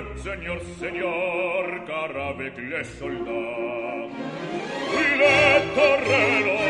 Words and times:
vous 0.00 0.08
les 0.08 0.10
rendre, 0.10 0.18
Seigneur, 0.22 0.60
Seigneur, 0.78 1.64
car 1.86 2.12
avec 2.28 2.54
les 2.56 2.84
soldats, 2.84 4.08
il 4.92 5.20
est 5.22 5.62
torrelo, 5.74 6.60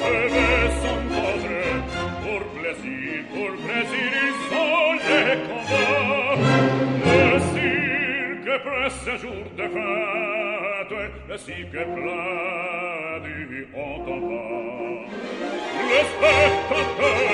et 0.00 0.68
son 0.82 0.98
padre, 1.10 1.58
pour 2.22 2.42
plaisir, 2.54 3.14
pour 3.32 3.52
plaisir, 3.64 4.10
ils 4.26 4.38
sont 4.50 4.92
les 5.04 5.34
combats. 5.48 6.36
Le 7.06 7.38
cirque 7.52 8.54
presse 8.64 9.08
jour 9.20 9.44
de 9.56 9.66
fête, 9.74 10.94
le 11.28 11.36
cirque 11.38 11.82
plein 11.94 13.20
du 13.24 13.66
haut 13.74 14.00
en 14.10 14.18
bas. 14.28 15.04
Le 15.90 16.00
spectateur 16.12 17.33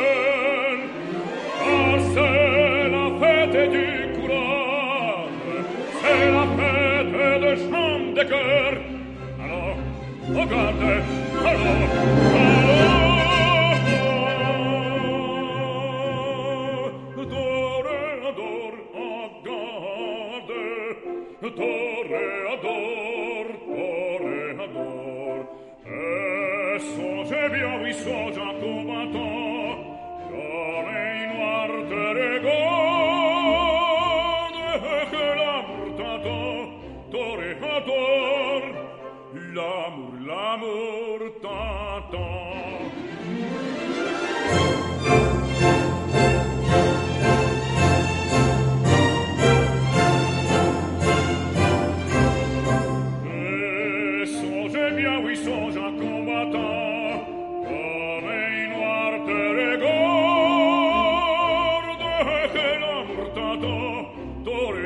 et 25.87 26.79
songez 26.79 27.49
bien, 27.49 27.81
oui, 27.83 27.93
songe 27.93 28.37
en 28.37 28.53
combattant, 28.59 29.11
dans 29.11 29.40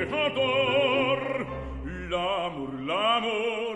toréador, 0.09 1.19
l'amour, 2.09 2.69
l'amour 2.85 3.75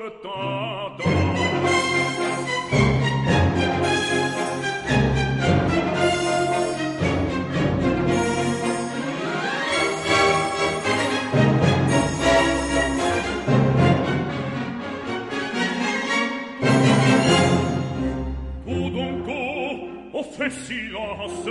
on 20.13 20.23
fait 20.23 20.49
silence, 20.49 21.47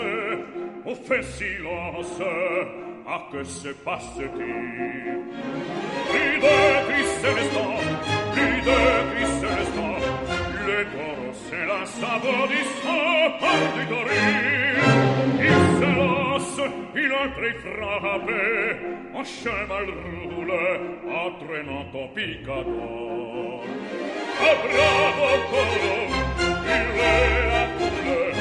on 0.85 0.95
silence. 1.23 2.21
ma 3.09 3.27
che 3.31 3.43
se 3.45 3.73
passe-t-il 3.85 4.29
Plus 6.11 6.39
de 6.45 6.57
Christ 6.89 7.15
célestin, 7.23 7.73
plus 8.35 8.61
de 8.69 8.79
Christ 9.11 9.37
célestin, 9.41 9.95
le 10.67 10.81
corps 10.93 11.35
s'élance 11.47 12.03
abaudissant 12.15 13.19
par 13.41 13.63
du 13.77 13.85
gorille. 13.93 14.85
Il 15.49 15.61
s'élance, 15.79 16.61
il 16.95 17.13
entrée 17.25 17.57
frappé, 17.65 18.45
en 19.15 19.25
cheval 19.25 19.89
roule, 20.05 20.53
en 21.21 21.29
traînant 21.41 21.87
au 21.95 22.09
picador. 22.15 23.65
A 24.41 24.53
bravo 24.63 25.31
coro, 25.51 25.97
il 26.75 26.89
est 27.09 27.43
la 27.53 27.65
couleur, 27.79 28.35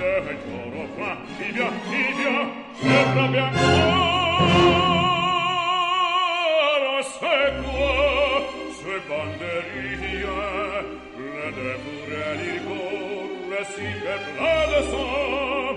le 0.00 0.34
corps 0.44 0.88
va, 0.98 1.12
il 1.40 1.52
vient, 1.54 1.74
il 1.92 2.10
vient, 2.18 2.46
le 2.82 3.00
bras 3.14 3.28
bien, 3.28 3.67
ce 9.08 9.14
banderillien, 9.14 10.84
le 11.16 11.48
il 12.44 12.58
court, 12.62 13.30
le 13.50 13.62
cible 13.64 14.14
plein 14.36 14.64
de 14.72 14.80
sang. 14.90 15.76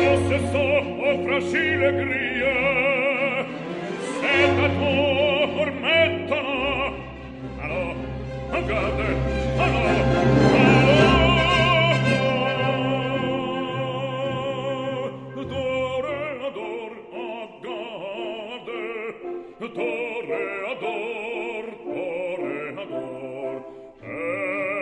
Oh, 0.00 0.16
ce 0.28 0.38
sang, 0.52 0.82
oh, 0.98 1.16
fragile 1.26 1.84
grille, 2.00 2.50
c'est 4.20 4.44
à 4.44 4.50
toi 4.56 4.68
pour 5.54 5.70
maintenant. 5.80 6.88
Alors, 7.62 7.94
regarde, 8.52 9.02
alors, 9.58 9.86
alors, 10.54 10.92
toréador, 19.74 21.31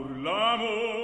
urlamo 0.00 0.95